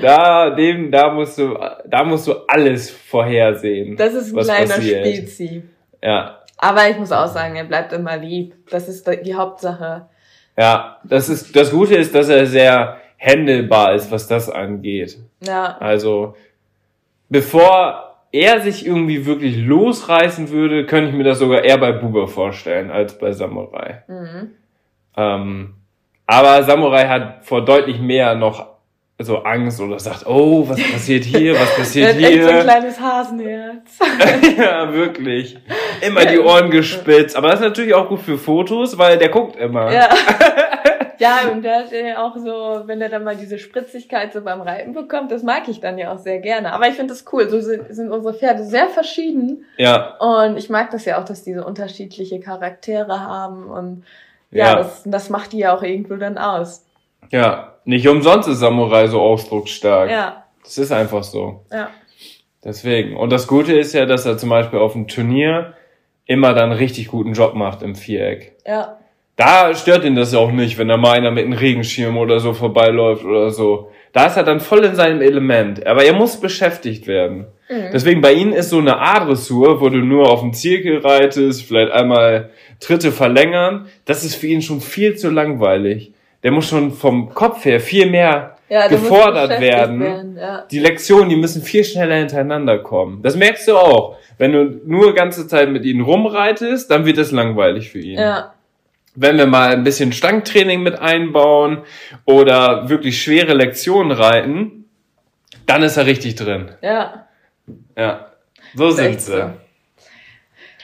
[0.00, 3.96] da, dem, da musst du, da musst du alles vorhersehen.
[3.96, 5.06] Das ist ein kleiner passiert.
[5.06, 5.62] Spezi.
[6.02, 6.38] Ja.
[6.56, 8.54] Aber ich muss auch sagen, er bleibt immer lieb.
[8.70, 10.06] Das ist die Hauptsache.
[10.58, 15.18] Ja, das ist, das Gute ist, dass er sehr händelbar ist, was das angeht.
[15.46, 15.76] Ja.
[15.78, 16.34] Also,
[17.28, 22.28] bevor er sich irgendwie wirklich losreißen würde, könnte ich mir das sogar eher bei Buber
[22.28, 24.04] vorstellen als bei Samurai.
[24.08, 24.52] Mhm.
[25.18, 25.74] Ähm,
[26.26, 28.68] Aber Samurai hat vor deutlich mehr noch
[29.18, 32.30] so Angst oder sagt, oh, was passiert hier, was passiert hier.
[32.30, 33.98] Echt so ein kleines Hasenherz.
[34.56, 35.58] ja, wirklich.
[36.00, 37.36] Immer die Ohren gespitzt.
[37.36, 39.92] Aber das ist natürlich auch gut für Fotos, weil der guckt immer.
[39.92, 40.08] Ja.
[41.44, 44.60] ja, und der hat ja auch so, wenn er dann mal diese Spritzigkeit so beim
[44.60, 46.72] Reiten bekommt, das mag ich dann ja auch sehr gerne.
[46.72, 47.48] Aber ich finde das cool.
[47.48, 49.64] So sind, sind unsere Pferde sehr verschieden.
[49.76, 50.16] Ja.
[50.18, 54.04] Und ich mag das ja auch, dass die so unterschiedliche Charaktere haben und
[54.50, 54.76] ja, ja.
[54.76, 56.84] Das, das macht die ja auch irgendwo dann aus.
[57.30, 60.10] Ja, nicht umsonst ist Samurai so ausdrucksstark.
[60.10, 60.44] Ja.
[60.64, 61.64] Das ist einfach so.
[61.70, 61.90] Ja.
[62.64, 63.16] Deswegen.
[63.16, 65.74] Und das Gute ist ja, dass er zum Beispiel auf dem Turnier
[66.26, 68.56] immer dann richtig guten Job macht im Viereck.
[68.66, 68.99] Ja.
[69.40, 72.40] Da stört ihn das ja auch nicht, wenn da mal einer mit einem Regenschirm oder
[72.40, 73.90] so vorbeiläuft oder so.
[74.12, 75.86] Da ist er dann voll in seinem Element.
[75.86, 77.46] Aber er muss beschäftigt werden.
[77.68, 77.90] Mhm.
[77.92, 81.92] Deswegen bei ihnen ist so eine A-Dressur, wo du nur auf dem Zirkel reitest, vielleicht
[81.92, 82.50] einmal
[82.80, 83.86] Tritte verlängern.
[84.04, 88.08] Das ist für ihn schon viel zu langweilig der muss schon vom Kopf her viel
[88.08, 90.00] mehr ja, gefordert werden.
[90.00, 90.64] werden ja.
[90.70, 93.20] Die Lektionen, die müssen viel schneller hintereinander kommen.
[93.22, 94.16] Das merkst du auch.
[94.38, 98.18] Wenn du nur ganze Zeit mit ihnen rumreitest, dann wird es langweilig für ihn.
[98.18, 98.54] Ja.
[99.14, 101.82] Wenn wir mal ein bisschen Stangtraining mit einbauen
[102.24, 104.88] oder wirklich schwere Lektionen reiten,
[105.66, 106.70] dann ist er richtig drin.
[106.80, 107.26] Ja.
[107.96, 108.30] Ja.
[108.74, 109.32] So sind sie.
[109.32, 109.50] So.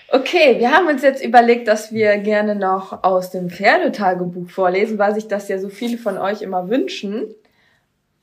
[0.08, 5.14] Okay, wir haben uns jetzt überlegt, dass wir gerne noch aus dem Pferdetagebuch vorlesen, weil
[5.14, 7.34] sich das ja so viele von euch immer wünschen.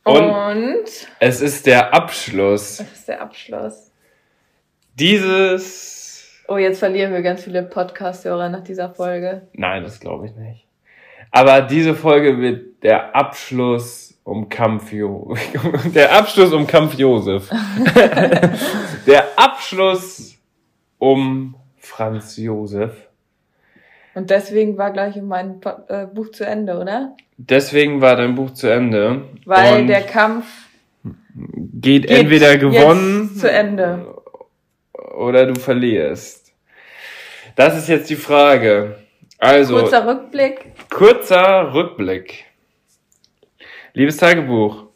[0.03, 0.85] Und, Und
[1.19, 2.79] es ist der Abschluss.
[2.79, 3.91] Es ist der Abschluss.
[4.95, 6.12] Dieses.
[6.47, 9.43] Oh, jetzt verlieren wir ganz viele Podcast-Hörer nach dieser Folge.
[9.53, 10.67] Nein, das glaube ich nicht.
[11.31, 15.35] Aber diese Folge wird der Abschluss um Kampf jo
[15.95, 17.49] der Abschluss um Kampf Josef.
[19.07, 20.37] der Abschluss
[20.99, 22.91] um Franz Josef.
[24.13, 27.15] Und deswegen war gleich mein äh, Buch zu Ende, oder?
[27.37, 29.23] Deswegen war dein Buch zu Ende.
[29.45, 30.45] Weil der Kampf
[31.03, 34.12] geht, geht entweder gewonnen zu Ende
[35.13, 36.53] oder du verlierst.
[37.55, 38.97] Das ist jetzt die Frage.
[39.37, 40.71] Also kurzer Rückblick.
[40.89, 42.45] Kurzer Rückblick.
[43.93, 44.87] Liebes Tagebuch.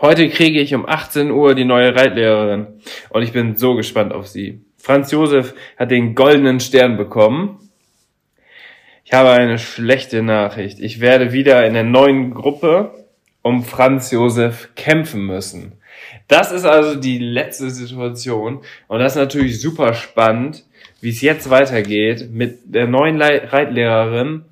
[0.00, 4.26] Heute kriege ich um 18 Uhr die neue Reitlehrerin und ich bin so gespannt auf
[4.28, 4.64] sie.
[4.76, 7.68] Franz Josef hat den goldenen Stern bekommen.
[9.04, 10.80] Ich habe eine schlechte Nachricht.
[10.80, 12.94] Ich werde wieder in der neuen Gruppe
[13.42, 15.79] um Franz Josef kämpfen müssen.
[16.28, 20.64] Das ist also die letzte Situation und das ist natürlich super spannend,
[21.00, 24.44] wie es jetzt weitergeht mit der neuen Reitlehrerin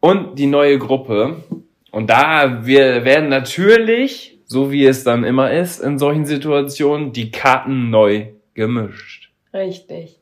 [0.00, 1.42] und die neue Gruppe.
[1.90, 7.30] Und da wir werden natürlich, so wie es dann immer ist in solchen Situationen, die
[7.30, 9.30] Karten neu gemischt.
[9.52, 10.18] Richtig.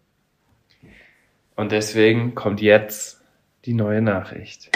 [1.56, 3.22] Und deswegen kommt jetzt
[3.64, 4.70] die neue Nachricht.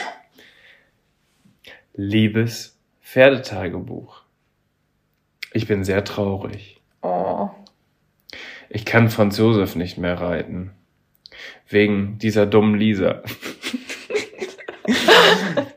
[1.94, 4.19] Liebes Pferdetagebuch.
[5.52, 6.80] Ich bin sehr traurig.
[7.02, 7.48] Oh.
[8.68, 10.72] Ich kann Franz Josef nicht mehr reiten.
[11.68, 13.22] Wegen dieser dummen Lisa.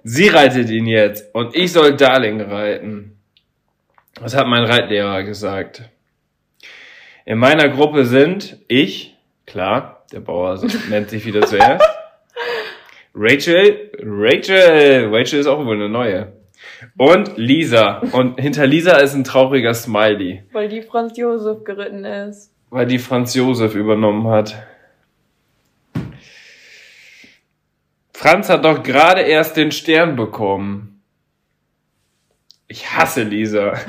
[0.04, 3.18] Sie reitet ihn jetzt und ich soll Darling reiten.
[4.16, 5.84] Das hat mein Reitlehrer gesagt.
[7.26, 11.86] In meiner Gruppe sind ich, klar, der Bauer nennt sich wieder zuerst.
[13.16, 16.34] Rachel, Rachel, Rachel ist auch wohl eine neue.
[16.98, 18.00] Und Lisa.
[18.12, 20.44] Und hinter Lisa ist ein trauriger Smiley.
[20.52, 22.52] Weil die Franz Josef geritten ist.
[22.70, 24.56] Weil die Franz Josef übernommen hat.
[28.14, 31.02] Franz hat doch gerade erst den Stern bekommen.
[32.68, 33.74] Ich hasse Lisa.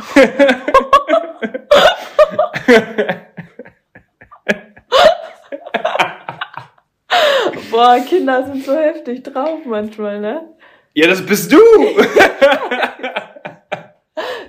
[7.71, 10.54] Boah, Kinder sind so heftig drauf manchmal, ne?
[10.95, 11.59] Ja, das bist du!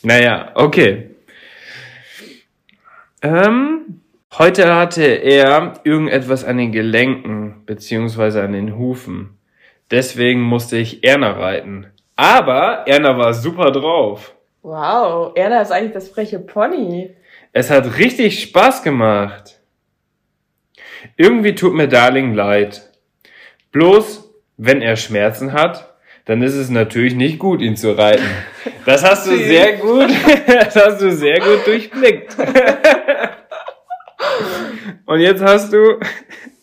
[0.01, 1.15] Naja, okay.
[3.21, 4.03] Ähm,
[4.37, 9.38] heute hatte er irgendetwas an den Gelenken beziehungsweise an den Hufen.
[9.91, 11.87] Deswegen musste ich Erna reiten.
[12.15, 14.35] Aber Erna war super drauf.
[14.61, 17.15] Wow, Erna ist eigentlich das freche Pony.
[17.53, 19.59] Es hat richtig Spaß gemacht.
[21.17, 22.91] Irgendwie tut mir Darling leid.
[23.71, 28.29] Bloß, wenn er Schmerzen hat, dann ist es natürlich nicht gut, ihn zu reiten.
[28.85, 30.09] Das hast du sehr gut,
[30.47, 32.35] das hast du sehr gut durchblickt.
[35.05, 35.99] Und jetzt hast du,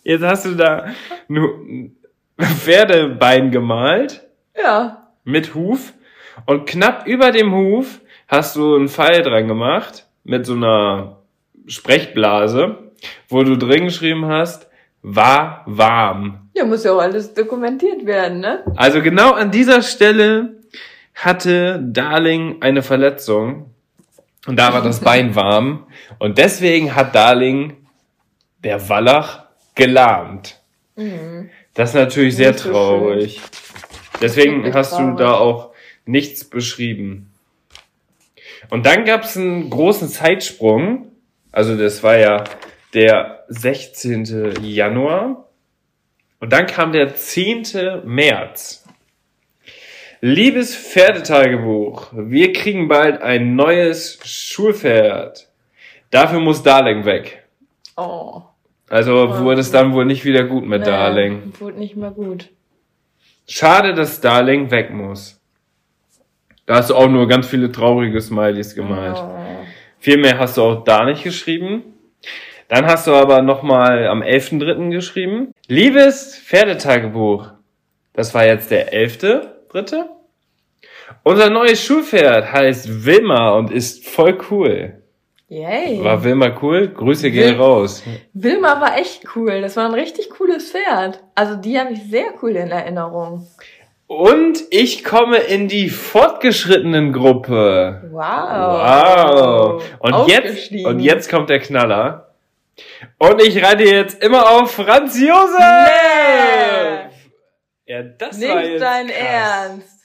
[0.03, 0.85] jetzt hast du da
[1.29, 1.97] ein
[2.41, 4.27] Pferdebein gemalt.
[4.55, 5.09] Ja.
[5.23, 5.93] Mit Huf.
[6.45, 11.17] Und knapp über dem Huf hast du einen Pfeil dran gemacht mit so einer
[11.67, 12.77] Sprechblase,
[13.29, 14.67] wo du drin geschrieben hast,
[15.01, 16.49] war warm.
[16.53, 18.63] Ja, muss ja auch alles dokumentiert werden, ne?
[18.75, 20.57] Also genau an dieser Stelle
[21.13, 23.71] hatte Darling eine Verletzung
[24.47, 25.87] und da war das Bein warm
[26.19, 27.77] und deswegen hat Darling
[28.63, 29.45] der Wallach
[29.75, 30.59] gelahmt.
[30.95, 31.49] Mhm.
[31.77, 33.35] Das ist natürlich sehr so traurig.
[33.35, 34.19] Schön.
[34.19, 35.15] Deswegen hast traurig.
[35.15, 35.73] du da auch
[36.05, 37.31] nichts beschrieben.
[38.71, 41.11] Und dann gab es einen großen Zeitsprung.
[41.51, 42.43] Also das war ja
[42.95, 44.55] der 16.
[44.63, 45.49] Januar.
[46.39, 48.01] Und dann kam der 10.
[48.05, 48.83] März.
[50.19, 55.47] Liebes Pferdetagebuch, wir kriegen bald ein neues Schulpferd.
[56.09, 57.43] Dafür muss Darling weg.
[57.95, 58.41] Oh.
[58.89, 59.39] Also oh.
[59.43, 61.53] wurde es dann wohl nicht wieder gut mit naja, Darling.
[61.59, 62.49] Wurde nicht mehr gut.
[63.47, 65.41] Schade, dass Darling weg muss.
[66.65, 69.17] Da hast du auch nur ganz viele traurige Smileys gemalt.
[69.17, 69.37] Oh.
[69.99, 71.83] Viel mehr hast du auch da nicht geschrieben.
[72.67, 74.89] Dann hast du aber nochmal am 11.3.
[74.89, 75.53] geschrieben.
[75.67, 77.51] Liebes Pferdetagebuch.
[78.13, 80.03] Das war jetzt der 11.3.
[81.23, 85.01] Unser neues Schulpferd heißt Wilma und ist voll cool.
[85.49, 86.03] Yay.
[86.03, 86.89] War Wilma cool?
[86.89, 88.03] Grüße gehen Wil raus.
[88.33, 89.61] Wilma war echt cool.
[89.61, 91.23] Das war ein richtig cooles Pferd.
[91.35, 93.47] Also die habe ich sehr cool in Erinnerung.
[94.07, 98.09] Und ich komme in die fortgeschrittenen Gruppe.
[98.11, 99.81] Wow.
[99.81, 99.83] Wow.
[99.99, 102.33] Und jetzt, und jetzt kommt der Knaller.
[103.17, 105.57] Und ich reite jetzt immer auf Franz Josef.
[105.57, 107.09] Nee.
[107.85, 109.17] Ja, das Nicht war jetzt dein krass.
[109.17, 109.96] Ernst.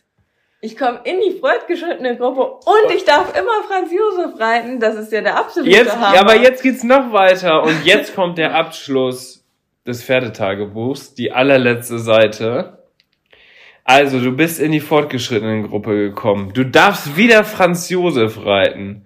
[0.64, 4.78] Ich komme in die fortgeschrittene Gruppe und ich darf immer Franz Josef reiten.
[4.78, 6.20] Das ist ja der absolute jetzt, Hammer.
[6.20, 9.44] Aber jetzt geht's noch weiter und jetzt kommt der Abschluss
[9.84, 12.78] des Pferdetagebuchs, die allerletzte Seite.
[13.82, 16.52] Also, du bist in die fortgeschrittenen Gruppe gekommen.
[16.54, 19.04] Du darfst wieder Franz Josef reiten.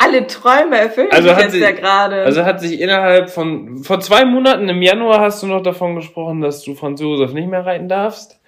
[0.00, 2.24] Alle Träume erfüllen also sich jetzt sich, ja gerade.
[2.24, 6.40] Also hat sich innerhalb von, vor zwei Monaten im Januar hast du noch davon gesprochen,
[6.40, 8.40] dass du Franz Josef nicht mehr reiten darfst.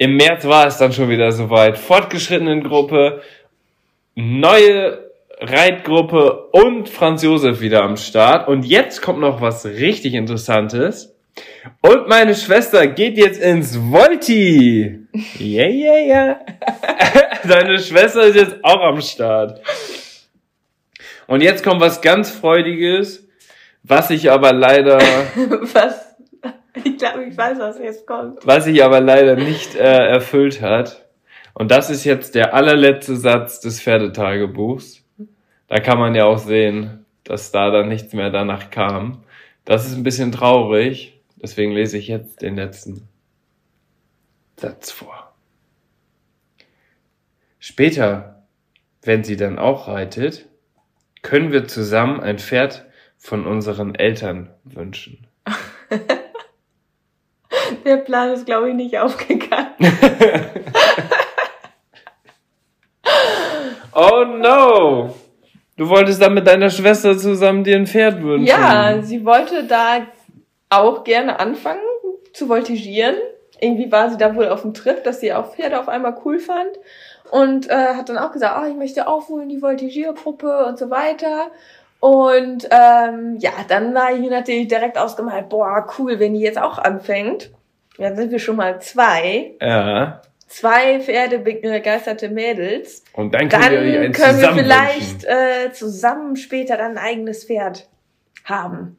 [0.00, 1.76] Im März war es dann schon wieder soweit.
[1.76, 3.20] Fortgeschrittenen Gruppe,
[4.14, 8.48] neue Reitgruppe und Franz Josef wieder am Start.
[8.48, 11.14] Und jetzt kommt noch was richtig Interessantes.
[11.82, 15.00] Und meine Schwester geht jetzt ins Volti.
[15.38, 16.40] Yeah, yeah, yeah.
[17.46, 19.60] Deine Schwester ist jetzt auch am Start.
[21.26, 23.28] Und jetzt kommt was ganz Freudiges,
[23.82, 24.98] was ich aber leider.
[25.74, 26.09] was?
[26.84, 28.46] Ich glaube, ich weiß, was jetzt kommt.
[28.46, 31.06] Was sich aber leider nicht äh, erfüllt hat.
[31.54, 35.04] Und das ist jetzt der allerletzte Satz des Pferdetagebuchs.
[35.68, 39.24] Da kann man ja auch sehen, dass da dann nichts mehr danach kam.
[39.64, 41.20] Das ist ein bisschen traurig.
[41.36, 43.08] Deswegen lese ich jetzt den letzten
[44.56, 45.32] Satz vor.
[47.58, 48.42] Später,
[49.02, 50.46] wenn sie dann auch reitet,
[51.22, 55.26] können wir zusammen ein Pferd von unseren Eltern wünschen.
[57.90, 59.74] Der Plan ist, glaube ich, nicht aufgegangen.
[63.92, 65.12] oh no!
[65.76, 68.46] Du wolltest dann mit deiner Schwester zusammen dir ein Pferd wünschen.
[68.46, 70.06] Ja, sie wollte da
[70.68, 71.80] auch gerne anfangen
[72.32, 73.16] zu voltigieren.
[73.58, 76.38] Irgendwie war sie da wohl auf dem Trip, dass sie auch Pferde auf einmal cool
[76.38, 76.70] fand.
[77.32, 80.78] Und äh, hat dann auch gesagt, ah, ich möchte auch wohl in die Voltigiergruppe und
[80.78, 81.50] so weiter.
[81.98, 86.78] Und ähm, ja, dann war ich natürlich direkt ausgemalt, boah, cool, wenn die jetzt auch
[86.78, 87.50] anfängt.
[88.00, 89.52] Dann sind wir schon mal zwei.
[89.60, 90.22] Ja.
[90.48, 93.04] Zwei pferdebegeisterte Mädels.
[93.12, 97.88] Und dann können, dann wir, können wir vielleicht äh, zusammen später dann ein eigenes Pferd
[98.44, 98.98] haben.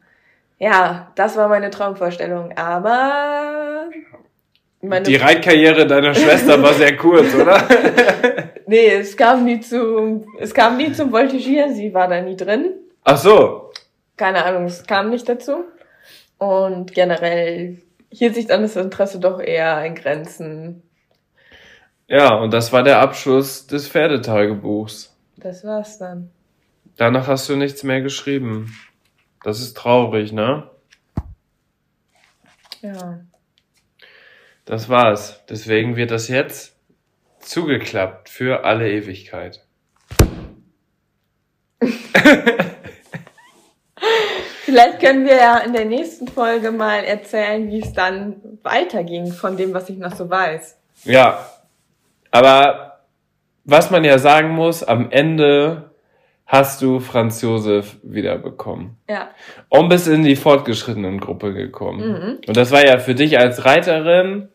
[0.59, 2.55] Ja, das war meine Traumvorstellung.
[2.55, 3.89] Aber
[4.81, 7.67] meine Die Reitkarriere deiner Schwester war sehr kurz, oder?
[8.67, 12.71] Nee, es kam nie zu, es kam nie zum Voltigieren, sie war da nie drin.
[13.03, 13.69] Ach so.
[14.15, 15.65] Keine Ahnung, es kam nicht dazu.
[16.37, 17.81] Und generell
[18.11, 20.83] hielt sich dann das Interesse doch eher in Grenzen.
[22.07, 25.15] Ja, und das war der Abschluss des Pferdetagebuchs.
[25.37, 26.29] Das war's dann.
[26.97, 28.75] Danach hast du nichts mehr geschrieben.
[29.43, 30.69] Das ist traurig, ne?
[32.81, 33.21] Ja.
[34.65, 35.41] Das war's.
[35.49, 36.75] Deswegen wird das jetzt
[37.39, 39.65] zugeklappt für alle Ewigkeit.
[44.71, 49.57] Vielleicht können wir ja in der nächsten Folge mal erzählen, wie es dann weiterging von
[49.57, 50.79] dem, was ich noch so weiß.
[51.03, 51.45] Ja.
[52.31, 53.01] Aber
[53.65, 55.91] was man ja sagen muss, am Ende
[56.45, 58.95] hast du Franz Josef wiederbekommen.
[59.09, 59.31] Ja.
[59.67, 62.07] Und bist in die fortgeschrittenen Gruppe gekommen.
[62.07, 62.39] Mhm.
[62.47, 64.47] Und das war ja für dich als Reiterin,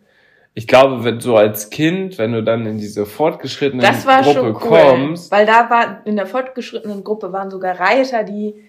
[0.55, 4.35] ich glaube, wenn so als Kind, wenn du dann in diese fortgeschrittenen das war Gruppe
[4.35, 5.31] schon cool, kommst.
[5.31, 8.65] Weil da war, in der fortgeschrittenen Gruppe waren sogar Reiter, die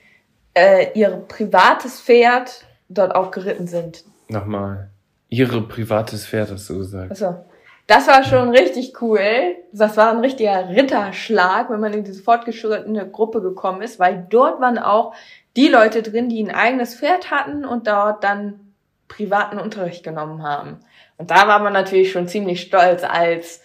[0.58, 4.04] äh, ihr privates Pferd dort auch geritten sind.
[4.28, 4.90] Nochmal.
[5.30, 7.12] Ihre privates Pferd, hast du gesagt.
[7.12, 7.46] Achso.
[7.86, 9.56] Das war schon richtig cool.
[9.72, 14.60] Das war ein richtiger Ritterschlag, wenn man in diese fortgeschrittene Gruppe gekommen ist, weil dort
[14.60, 15.14] waren auch
[15.56, 18.74] die Leute drin, die ein eigenes Pferd hatten und dort dann
[19.08, 20.82] privaten Unterricht genommen haben.
[21.18, 23.62] Und da war man natürlich schon ziemlich stolz als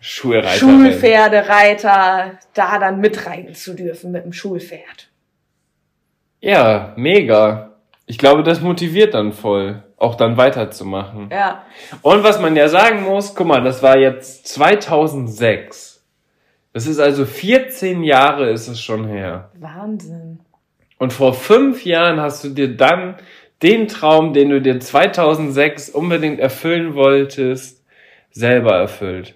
[0.00, 5.09] Schulpferdereiter, da dann mitreiten zu dürfen mit dem Schulpferd.
[6.40, 7.72] Ja, mega.
[8.06, 11.28] Ich glaube, das motiviert dann voll auch dann weiterzumachen.
[11.30, 11.64] Ja.
[12.02, 16.02] Und was man ja sagen muss, guck mal, das war jetzt 2006.
[16.72, 19.50] Das ist also 14 Jahre ist es schon her.
[19.58, 20.40] Wahnsinn.
[20.98, 23.16] Und vor fünf Jahren hast du dir dann
[23.62, 27.84] den Traum, den du dir 2006 unbedingt erfüllen wolltest,
[28.30, 29.34] selber erfüllt.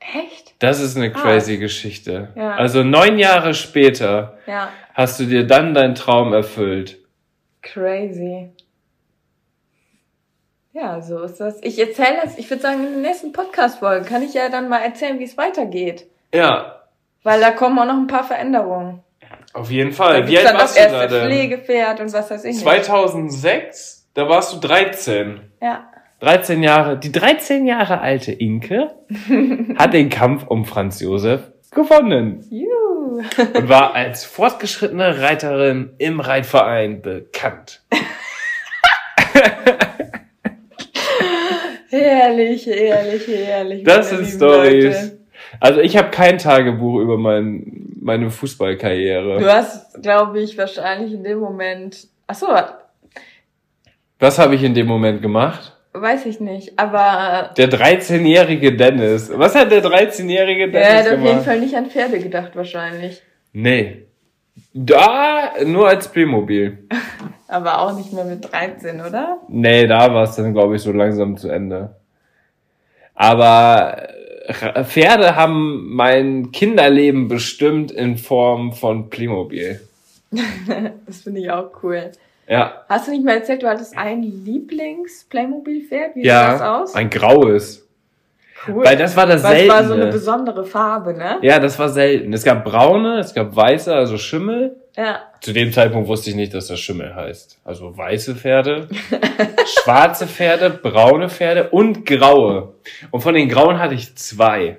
[0.00, 0.43] Echt?
[0.58, 1.60] Das ist eine crazy ah.
[1.60, 2.28] Geschichte.
[2.36, 2.54] Ja.
[2.56, 4.70] Also neun Jahre später ja.
[4.94, 6.98] hast du dir dann deinen Traum erfüllt.
[7.62, 8.50] Crazy.
[10.72, 11.62] Ja, so ist das.
[11.62, 14.80] Ich erzähle das, ich würde sagen, in den nächsten Podcast-Folgen kann ich ja dann mal
[14.80, 16.06] erzählen, wie es weitergeht.
[16.34, 16.82] Ja.
[17.22, 19.00] Weil da kommen auch noch ein paar Veränderungen.
[19.52, 20.22] Auf jeden Fall.
[20.22, 21.26] Da wie alt warst du da denn?
[21.26, 24.08] Pflegepferd und was weiß ich 2006?
[24.14, 25.40] Da warst du 13.
[25.62, 25.88] Ja.
[26.20, 26.98] 13 Jahre.
[26.98, 28.94] Die 13 Jahre alte Inke
[29.76, 32.44] hat den Kampf um Franz Josef gewonnen.
[32.50, 33.22] Juhu.
[33.54, 37.82] und war als fortgeschrittene Reiterin im Reitverein bekannt.
[41.94, 43.84] Herrlich, herrlich, herrlich.
[43.84, 45.16] Das sind Stories.
[45.60, 49.38] Also ich habe kein Tagebuch über mein, meine Fußballkarriere.
[49.38, 52.08] Du hast, glaube ich, wahrscheinlich in dem Moment.
[52.26, 52.48] Ach so.
[54.18, 55.73] Was habe ich in dem Moment gemacht?
[55.96, 57.54] Weiß ich nicht, aber.
[57.56, 59.30] Der 13-jährige Dennis.
[59.32, 61.06] Was hat der 13-jährige Dennis gemacht?
[61.06, 63.22] Er hat auf jeden Fall nicht an Pferde gedacht, wahrscheinlich.
[63.52, 64.06] Nee.
[64.72, 66.88] Da nur als Playmobil.
[67.48, 69.38] Aber auch nicht mehr mit 13, oder?
[69.46, 71.94] Nee, da war es dann, glaube ich, so langsam zu Ende.
[73.14, 74.08] Aber
[74.46, 79.80] äh, Pferde haben mein Kinderleben bestimmt in Form von Playmobil.
[81.06, 82.10] das finde ich auch cool.
[82.48, 82.84] Ja.
[82.88, 86.16] Hast du nicht mal erzählt, du hattest ein Lieblings-Playmobil-Pferd?
[86.16, 86.94] Wie ja, sieht das aus?
[86.94, 87.88] Ein graues.
[88.66, 88.84] Cool.
[88.84, 89.68] Weil das war das selten.
[89.68, 91.38] Das war so eine besondere Farbe, ne?
[91.42, 92.32] Ja, das war selten.
[92.32, 94.76] Es gab braune, es gab weiße, also Schimmel.
[94.96, 95.20] Ja.
[95.40, 97.60] Zu dem Zeitpunkt wusste ich nicht, dass das Schimmel heißt.
[97.64, 98.88] Also weiße Pferde,
[99.82, 102.74] schwarze Pferde, braune Pferde und graue.
[103.10, 104.78] Und von den grauen hatte ich zwei.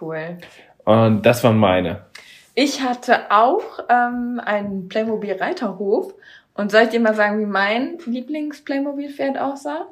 [0.00, 0.38] Cool.
[0.84, 2.06] Und das waren meine.
[2.54, 6.14] Ich hatte auch ähm, einen Playmobil Reiterhof.
[6.54, 9.86] Und soll ich dir mal sagen, wie mein Lieblings-Playmobil-Pferd aussah?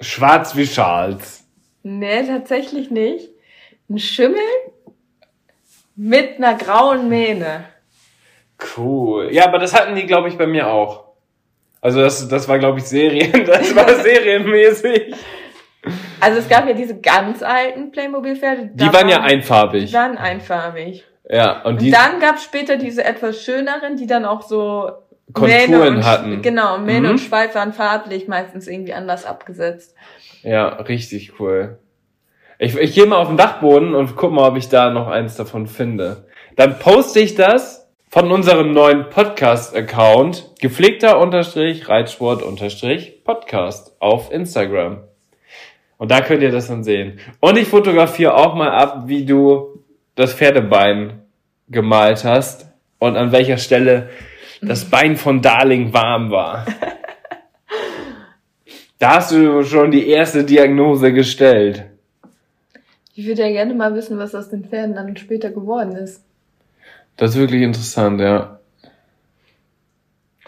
[0.00, 1.44] Schwarz wie Charles.
[1.82, 3.30] Nee, tatsächlich nicht.
[3.88, 4.40] Ein Schimmel
[5.96, 7.64] mit einer grauen Mähne.
[8.76, 9.28] Cool.
[9.32, 11.12] Ja, aber das hatten die, glaube ich, bei mir auch.
[11.80, 13.44] Also das, das war, glaube ich, Serien.
[13.46, 15.14] Das war serienmäßig.
[16.20, 18.70] Also es gab ja diese ganz alten Playmobil-Pferde.
[18.74, 19.86] Die waren, waren ja einfarbig.
[19.86, 21.04] Die waren einfarbig.
[21.28, 24.92] Ja, und, die und dann gab es später diese etwas schöneren, die dann auch so
[25.32, 26.42] Konturen und, hatten.
[26.42, 27.10] Genau, Mähne mhm.
[27.14, 29.94] und Schweif waren farblich meistens irgendwie anders abgesetzt.
[30.42, 31.78] Ja, richtig cool.
[32.58, 35.36] Ich, ich gehe mal auf den Dachboden und guck mal, ob ich da noch eins
[35.36, 36.26] davon finde.
[36.56, 45.04] Dann poste ich das von unserem neuen Podcast-Account gepflegter Unterstrich Reitsport Unterstrich Podcast auf Instagram.
[45.96, 47.20] Und da könnt ihr das dann sehen.
[47.40, 49.82] Und ich fotografiere auch mal ab, wie du
[50.14, 51.22] das Pferdebein
[51.68, 52.66] gemalt hast
[52.98, 54.10] und an welcher Stelle
[54.62, 56.66] das Bein von Darling warm war.
[58.98, 61.84] Da hast du schon die erste Diagnose gestellt.
[63.14, 66.24] Ich würde ja gerne mal wissen, was aus den Pferden dann später geworden ist.
[67.16, 68.60] Das ist wirklich interessant, ja.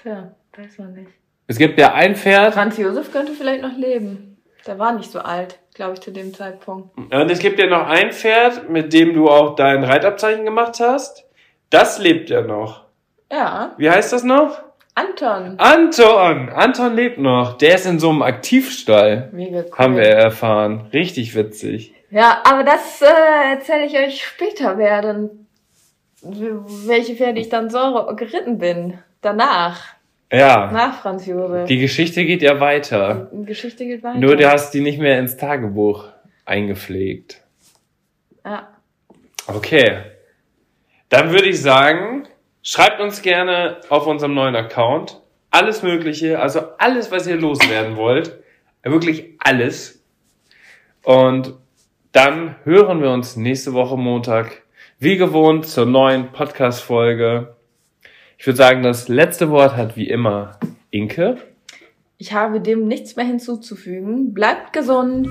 [0.00, 1.10] Tja, weiß man nicht.
[1.46, 2.54] Es gibt ja ein Pferd.
[2.54, 4.38] Franz Josef könnte vielleicht noch leben.
[4.66, 6.96] Der war nicht so alt, glaube ich, zu dem Zeitpunkt.
[6.96, 11.24] Und es gibt ja noch ein Pferd, mit dem du auch dein Reitabzeichen gemacht hast.
[11.68, 12.83] Das lebt ja noch.
[13.30, 13.74] Ja.
[13.78, 14.62] Wie heißt das noch?
[14.94, 15.58] Anton.
[15.58, 16.50] Anton!
[16.50, 17.58] Anton lebt noch.
[17.58, 19.28] Der ist in so einem Aktivstall.
[19.32, 19.78] Mega cool.
[19.78, 20.88] Haben wir erfahren.
[20.92, 21.92] Richtig witzig.
[22.10, 25.30] Ja, aber das äh, erzähle ich euch später, wer dann,
[26.22, 28.98] welche Pferde ich dann so geritten bin.
[29.20, 29.94] Danach.
[30.30, 30.70] Ja.
[30.70, 31.66] Nach Franz Josef.
[31.66, 33.30] Die Geschichte geht ja weiter.
[33.32, 34.18] Die Geschichte geht weiter.
[34.18, 36.04] Nur du hast die nicht mehr ins Tagebuch
[36.44, 37.40] eingepflegt.
[38.44, 38.68] Ja.
[39.48, 39.98] Okay.
[41.08, 42.28] Dann würde ich sagen,
[42.64, 45.20] schreibt uns gerne auf unserem neuen Account
[45.54, 48.40] alles Mögliche, also alles, was ihr loswerden wollt.
[48.82, 50.04] Wirklich alles.
[51.04, 51.54] Und
[52.10, 54.62] dann hören wir uns nächste Woche Montag
[54.98, 57.54] wie gewohnt zur neuen Podcast-Folge.
[58.36, 60.58] Ich würde sagen, das letzte Wort hat wie immer
[60.90, 61.36] Inke.
[62.18, 64.34] Ich habe dem nichts mehr hinzuzufügen.
[64.34, 65.28] Bleibt gesund.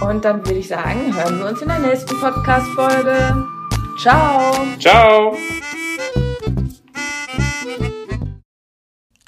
[0.00, 3.46] Und dann würde ich sagen, hören wir uns in der nächsten Podcast-Folge.
[3.98, 4.54] Ciao.
[4.78, 5.36] Ciao.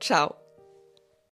[0.00, 0.37] Ciao.